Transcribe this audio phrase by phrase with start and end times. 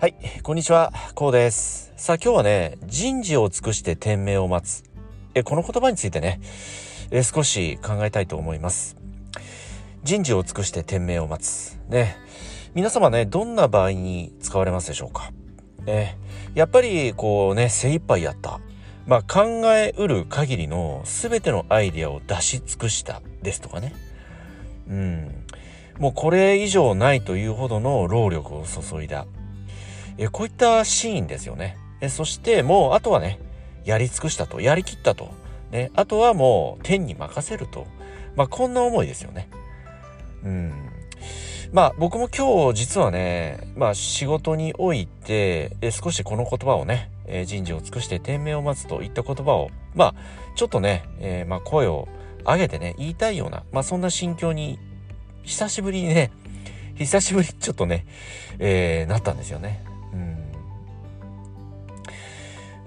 [0.00, 1.92] はい、こんにちは、こうです。
[1.98, 4.82] さあ今日はね、人事を尽くして天命を待つ。
[5.34, 6.40] え、この言葉についてね、
[7.10, 8.96] え少し考えたいと思います。
[10.02, 11.78] 人事を尽くして天命を待つ。
[11.90, 12.16] ね。
[12.72, 15.32] 皆様ね、どんな場合に使われますでしょうか。
[15.84, 16.16] ね。
[16.54, 18.58] やっぱりこうね、精一杯やった。
[19.06, 23.94] まあ考えうる限りの全てのアイディアを出し尽くしたですとかね。
[24.88, 25.44] うん。
[25.98, 29.26] もうこれ以上ないというほどの労力を注いだ。
[30.20, 31.78] えこういったシーンですよね。
[32.02, 33.40] えそしてもうあとはね、
[33.84, 35.30] やり尽くしたと、やりきったと。
[35.72, 37.86] ね、あとはもう天に任せると。
[38.36, 39.48] まあこんな思いですよね。
[40.44, 40.72] うん。
[41.72, 50.14] まあ僕も今日実はね、まあ仕事において、え少しこの言葉をね、え人事を尽くして天命を待つといった言葉を、まあ
[50.54, 52.08] ちょっとね、えー、まあ声を
[52.44, 54.78] 上げてね、言いたいような、まあそんな心境に
[55.44, 56.30] 久しぶりにね、
[56.96, 58.04] 久しぶりにちょっとね、
[58.58, 59.88] えー、なったんですよね。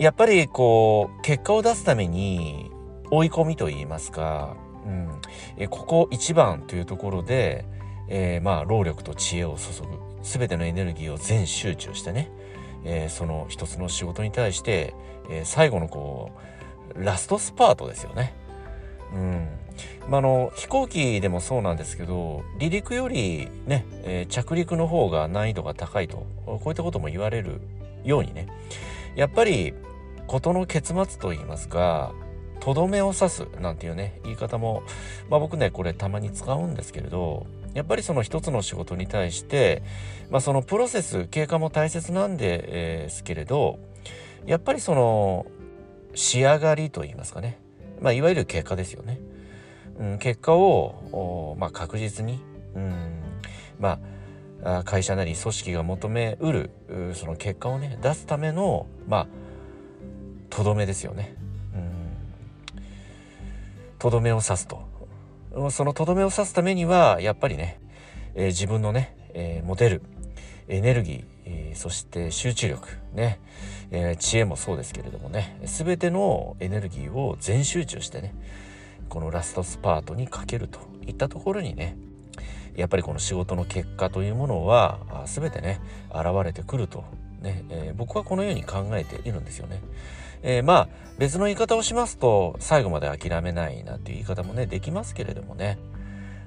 [0.00, 2.70] やっぱりこう、結果を出すために
[3.10, 5.20] 追い込みと言いますか、うん、
[5.58, 7.66] えここ一番というところで、
[8.08, 9.88] えー、まあ労力と知恵を注ぐ。
[10.22, 12.30] 全てのエネルギーを全集中してね、
[12.82, 14.94] えー、その一つの仕事に対して、
[15.28, 16.32] えー、最後のこ
[16.96, 18.32] うラストスパートですよね。
[19.12, 19.48] うん、
[20.08, 27.60] まあの飛行機でもそうなんですけど離陸よりね、え、着陸の方が難易度が高いとこういったことも言われる
[28.02, 28.48] ようにね。
[29.14, 29.74] やっぱり
[30.30, 32.12] 事の結末と言いますか
[32.60, 34.84] とどめを刺すなんていうね言い方も
[35.28, 39.82] まあ僕ねこれたまに使うんですけれどやっぱりその一つの仕事に対して、
[40.30, 43.80] まあ、そのプロセス経過も大切なんですけれど
[44.46, 45.46] やっぱりその
[46.14, 47.58] 仕上がりと言いますかね、
[48.00, 49.18] まあ、いわゆる結果ですよね。
[49.98, 52.40] うん、結果を、まあ、確実に、
[52.74, 53.20] うん、
[53.80, 53.98] ま
[54.62, 56.70] あ会社なり組織が求めうる
[57.14, 59.26] その結果をね出すためのまあ
[60.50, 61.34] とどめですよね。
[64.00, 64.82] とどめを刺すと
[65.70, 67.78] そのとどめを刺すためにはやっぱりね、
[68.34, 70.02] えー、自分のね、えー、持てる
[70.68, 73.40] エネルギー、えー、そして集中力ね、
[73.90, 78.34] え知恵もそうですけれどもね全てのエネルギーを全集中してね
[79.08, 81.96] このラストスパートにかけるといったところにね
[82.76, 87.04] やっぱりこの仕事の結果というものは全てね現れてくると
[87.40, 89.80] ね、えー、僕はこのように考えているんですよね。
[90.42, 95.78] えー、まあ別の言い方をしますと最後まで諦めないなんていう言い方もねできますけれどもね。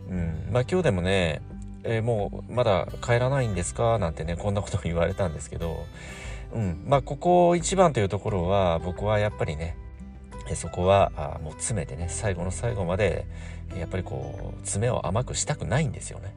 [0.10, 1.42] うん、まあ今日でもね、
[1.84, 4.00] えー、もうまだ帰らないんですか？
[4.00, 5.86] なんてねこんなことも言われたんですけど、
[6.54, 9.78] うん、まあここ一番というところは僕はやっぱりね
[10.56, 13.26] そこはもう詰めてね最後の最後まで
[13.78, 16.36] やっぱりこう詰めを甘くしたくないんですよね。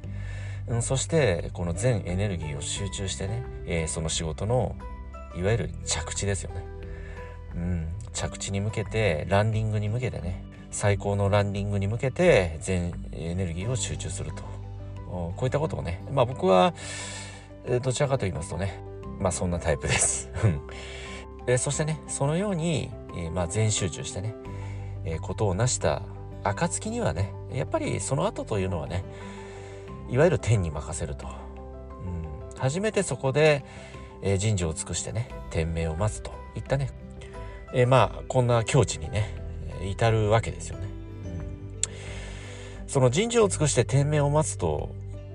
[0.68, 4.76] うん、そしてこの全エネルギーを集中してね、えー、その仕事の
[5.36, 6.64] いわゆる着地ですよね。
[7.54, 14.42] うん、着地に向けてランディングに向けてね最高のランディングに向けて全エネルギーを集中すると
[15.06, 16.74] こういったことをねまあ僕は
[17.82, 18.78] どちらかと言いますとね
[19.18, 20.30] まあそんなタイプです。
[21.46, 24.34] えそしてねそのように、え、まあ、全集中してね、
[25.04, 26.02] え、ことを成した
[26.42, 29.04] 暁にはねやっぱりその後というのはね
[30.10, 31.28] いわゆる天に任せると、う
[32.56, 33.64] ん、初めてそこで、
[34.22, 36.34] えー、人事を尽くしてね天命を待つと。
[36.56, 36.90] いったね、
[37.74, 39.34] えー、まあこんな境地にね
[39.90, 40.88] 至るわけですよね。
[42.80, 44.88] うん、その人事を尽くして天命を待つと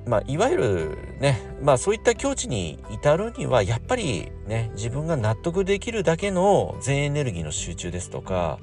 [0.05, 8.57] まあ、いわゆるね、まあそういった境地に至るには、やっぱりね、自分が納得できるだけの全エネルギーの集中ですとか、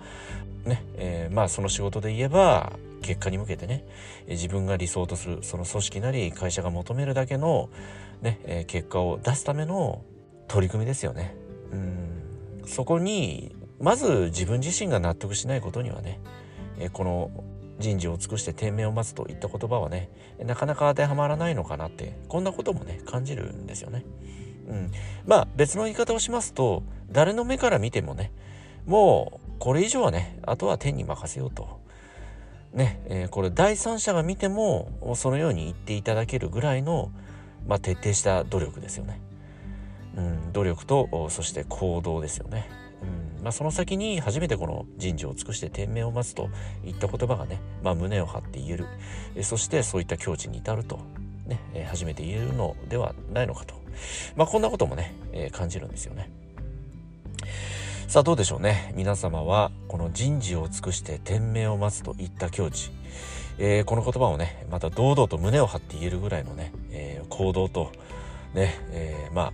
[0.64, 2.72] ね、えー、まあその仕事で言えば、
[3.08, 3.86] 結果に向けてね、
[4.28, 7.70] 自分が理想とする、その組織なり会社が求めるだけの、
[8.20, 10.02] ね、え、結果を出すための
[10.46, 11.34] 取り組みですよね。
[11.72, 12.62] うん。
[12.66, 16.20] そこに、まず自分自身が納得しないことにはね、
[16.78, 17.30] え、この
[17.78, 20.10] 人事を尽くして天命を待つといった言葉はね
[20.44, 24.04] なかなか当てはまらないのかなってこんなこともね感じるんですよね。
[24.69, 24.90] うん、
[25.26, 28.32] まあ別の言い方をしますと誰の目から見てもね
[28.84, 31.78] もうこれ以上はねあとは天に任せようと。
[32.73, 37.11] ね、えー、これ第三者が見てもそのように言っていただけるぐらいの、
[37.67, 39.20] まあ、徹底した努力ですよね。
[40.17, 42.69] うん、努力とそして行動ですよね。
[43.38, 46.49] うんまあ、その先に初めてこの人事を尽くして天命を待つと
[46.85, 48.87] いった言葉がね、まあ、胸を張って言える
[49.37, 50.99] えそしてそういった境地に至ると、
[51.47, 53.75] ねえ初めて言えるのではないのかと、
[54.35, 56.31] まあ、こんなこともね、え感じるんですよね。
[58.08, 62.90] さあどうでしょうね皆様はこの人事を尽くして天命を待つといった境地、
[63.58, 67.93] えー、この言葉をねまた堂々と胸を張って言えるぐらいのね、えー、行動と
[68.55, 69.52] ね、えー、まあ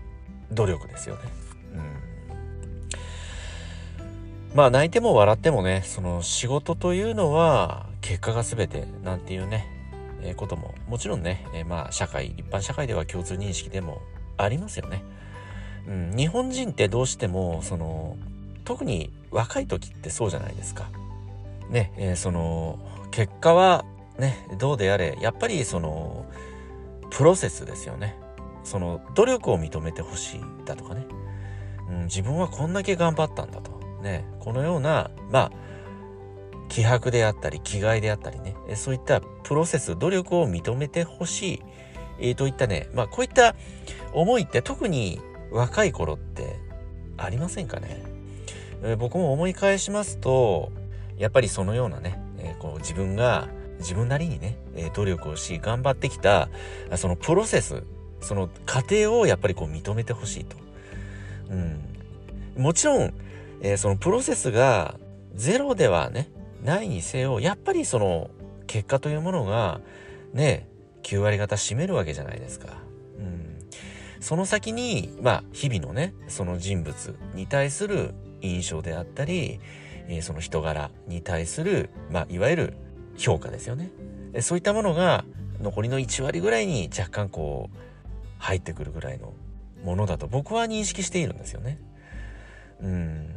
[0.52, 1.22] 努力ですよね。
[4.52, 9.66] うん、まあ泣いても笑ってもねその仕事というのは結果が全てなんていうね、
[10.22, 14.00] えー、ことももちろんね、えー、まあ社会一般社会では共通認識でも
[14.36, 15.02] ありますよね。
[15.88, 18.16] うん、日本人ってどうしてもその
[18.64, 20.88] 特に若い時ってそうじゃないですか。
[21.70, 22.78] ね、えー、その
[23.11, 23.84] 結果は
[24.19, 26.26] ねどうであれやっぱりその
[27.11, 28.16] プロセスですよね。
[28.64, 31.06] その努力を認めてほしいだとかね、
[31.90, 35.52] うん、自分はこんだけ頑張ったんだとねこのようなまあ
[36.69, 41.62] 気迫であったり気概であったりねそういったプロセス努力を認めてほしい、
[42.19, 43.55] えー、といったねまあこういった
[44.14, 45.20] 思いって特に
[45.52, 46.58] 若い頃って
[47.17, 48.02] ありませんかね、
[48.84, 50.70] え、僕も思い返しますと
[51.19, 53.48] やっぱりそのようなね、え、こう自分が
[53.78, 56.48] 自分なりにね、え努力をし頑張ってきた
[56.96, 57.82] そのプロセス
[58.20, 60.56] その過程をやっぱりこう認めてほしいと。
[61.50, 62.62] うん。
[62.62, 63.14] もちろん、
[63.60, 64.94] え、そのプロセスが
[65.34, 66.31] ゼロではね、
[66.62, 68.31] ないにせよ、やっぱりその
[68.66, 69.81] 結果というものが
[70.32, 70.69] ね、
[71.02, 72.78] 9割方占めるわけじゃないですか。
[73.19, 73.58] うん。
[74.20, 78.14] その先に、まあ、日々のね、その人物に対する
[78.44, 79.61] 印象であったり、
[80.08, 82.75] えー、その人柄に対する、まあ、いわゆる
[83.17, 83.91] 評価ですよね。
[84.41, 85.25] そういったものが
[85.61, 87.79] 残りの1割ぐらいに若干こう
[88.38, 89.32] 入ってくるぐらいの
[89.85, 91.79] ものだと僕は認識しているんですよね。
[92.82, 93.35] うん。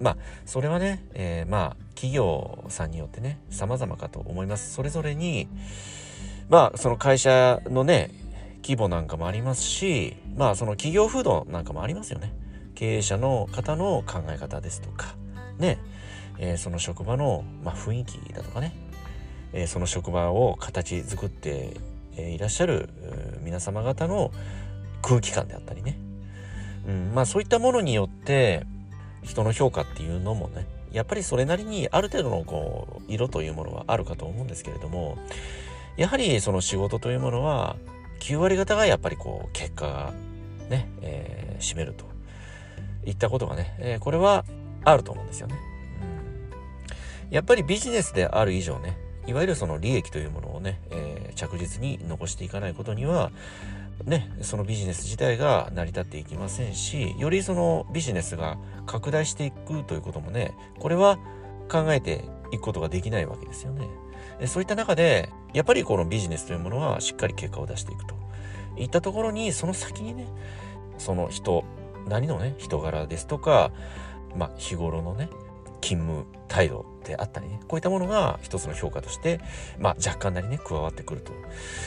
[0.00, 4.74] まあ、それはね、えー、まあ、企業さんによってね、様々かと思います。
[4.74, 5.48] それぞれに、
[6.48, 8.10] まあ、その会社のね、
[8.62, 12.34] 規模なんかもありますし、まあ、その企業風土なんかもありますよね。
[12.76, 15.16] 経営者の方の考え方ですとか、
[15.58, 15.78] ね、
[16.38, 18.76] えー、その職場の、まあ、雰囲気だとかね、
[19.52, 21.78] えー、その職場を形作って
[22.16, 22.88] いらっしゃる
[23.42, 24.30] 皆様方の
[25.02, 25.98] 空気感であったりね、
[26.86, 28.64] うん、まあそういったものによって
[29.22, 35.18] 人の評価っていうのもねやっぱりそれなりにある程度のこう色というものはあるかと思うんですけれども
[35.96, 37.76] やはりその仕事というものは
[38.20, 40.12] 9割方がやっぱりこう結果が
[40.68, 42.15] ね、えー、占めると。
[43.06, 44.44] いったことがね、えー、これは
[44.84, 45.56] あると思うんですよね、
[47.28, 47.34] うん。
[47.34, 53.32] やっぱりビジネスである以上ねいわゆるその利益というものをね、えー、着実に残していかないことには、
[54.04, 58.56] ね、そのビジネス自体が成り立っていきませんし、よりそのビジネスが
[58.86, 61.18] 拡大していくということもね、これは
[61.68, 63.88] 考えていくことができないわけですよね。
[64.46, 68.14] そういった中で、やっぱりこのビジネスというものはしっかり結果を出していくと
[68.76, 70.28] いったところに、その先にね、
[70.98, 71.64] その人、
[72.06, 73.72] 何のね、人柄ですとか、
[74.36, 75.28] まあ、日頃のね、
[75.80, 79.40] 勤務態度であったりね、こういったものが一つの評価として、
[79.78, 81.32] まあ若干なりね、加わってくると。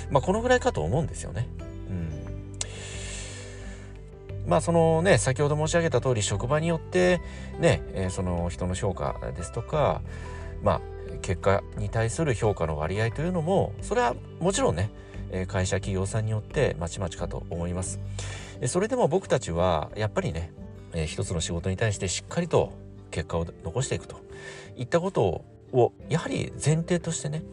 [0.10, 1.48] まあこのぐらいかと思うんですよね。
[1.90, 2.56] うん。
[4.48, 7.22] まあそのね、先ほど申し上げた通り職場によって
[7.60, 10.02] ね、え、その人の評価ですとか、
[10.64, 10.82] まあ
[11.22, 14.90] 結果に対する評価の割合というのも、それはもちろんね、
[15.48, 18.00] 会社企業さんによってまちまちかと思います。
[18.68, 20.52] それでも僕たちはやっぱりね、
[20.94, 22.74] えー、一つの仕事に対してしっかりと
[23.12, 24.22] 結果を残していくと
[24.78, 27.44] いったことをやはり前提としてね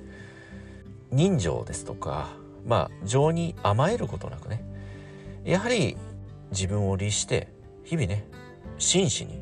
[1.12, 2.30] 人情ですとか
[2.66, 4.64] まあ情に甘えることなくね
[5.44, 5.96] やはり
[6.50, 7.48] 自分を律して
[7.84, 8.26] 日々ね
[8.78, 9.40] 真摯に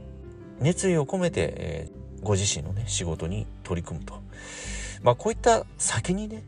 [0.60, 4.20] 熱意を込めて、えー、ご自身のね仕事に取り組むと
[5.02, 6.44] まあこういった先にね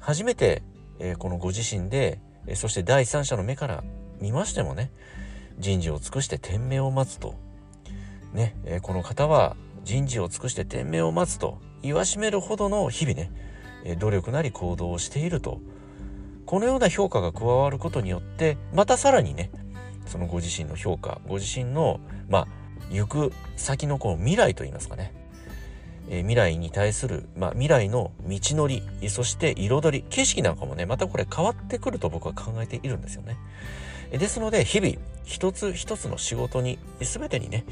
[0.00, 0.62] 初めて、
[0.98, 3.84] え、このご自身で、え、そして第三者の目から
[4.20, 4.90] 見ましてもね
[5.58, 7.34] 人事を尽くして天命を待つと。
[8.32, 13.30] ね、えこの方は人事を尽くして天命を待つと言わしめるほどの日々ね、
[13.84, 15.60] え努力なり行動をしていると。
[16.48, 19.50] このような評価が加わることによってまたさらにね
[20.06, 22.00] そのご自身の評価ご自身の
[22.30, 22.48] まあ
[22.90, 25.12] 行く先のこう未来といいますかね、
[26.10, 33.36] え、未来に対する、まあ、未来の道のりそして彩り景色なんかもねまたこれ変わってくると僕は考えているんですよね。
[34.10, 37.64] ですので日々一つ一つの仕事に全てにね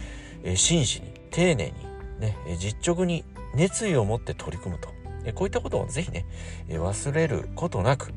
[0.55, 1.73] 真摯に丁寧に
[2.21, 3.25] ね実直に
[3.55, 4.90] 熱意を持って取り組むと。
[5.35, 6.25] こういったことをぜひね
[6.69, 8.12] 忘れることなく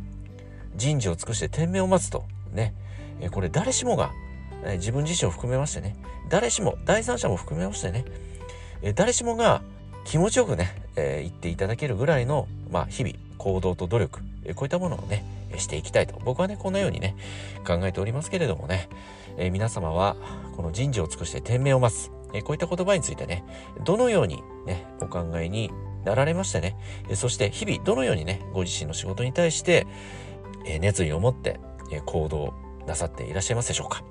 [0.76, 2.26] 人事を尽くして天命を待つと。
[2.52, 2.74] ね。
[3.32, 4.12] これ誰しもが
[4.78, 5.96] 自分自身を含めましてね
[6.30, 8.06] 誰しも第三者も含めましてね
[8.96, 9.62] 誰しもが
[10.10, 15.24] 気持ちよくね、えー、言っていただけるぐらいの、まあ、日々行動と努力、えこういったものをね
[15.56, 17.16] していきたいと僕はねこんなようにね
[17.64, 18.90] 考えておりますけれどもね、
[19.38, 20.16] えー、皆様は
[20.56, 23.44] この人事を尽くして天命を待つえこういった言葉についてね、
[23.86, 25.72] どのようにね、お考えに
[26.06, 26.76] なられましてね
[27.10, 29.88] え、そして日々どのようにね、ご自身の仕事に対して、
[30.66, 31.60] え熱意を持って、
[31.92, 32.54] え行動
[32.86, 34.04] なさっていらっしゃいますでしょうか。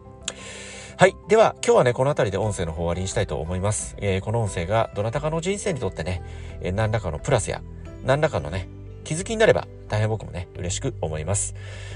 [0.99, 1.15] はい。
[1.29, 3.95] では、今日はね、この辺りで音声の方終わりにしたいと思います。
[3.99, 6.25] えー、この音声がどなたかの人生にとってね、
[6.61, 7.63] えー、何らかのプラスや、
[8.05, 8.69] 何らかのね、
[9.05, 11.55] 気づきになれば、大変僕もね、嬉しく思います。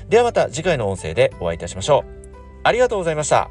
[0.08, 2.28] ではまた次回の音声でお会いいたしましょう。
[2.62, 3.50] ありがとうございました。